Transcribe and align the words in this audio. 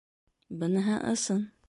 Быныһы 0.63 0.97
ысын. 1.13 1.49